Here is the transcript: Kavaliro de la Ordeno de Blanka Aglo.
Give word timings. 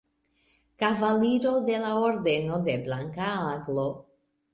Kavaliro 0.83 1.51
de 1.67 1.75
la 1.83 1.91
Ordeno 2.05 2.57
de 2.69 2.75
Blanka 2.87 3.29
Aglo. 3.51 3.85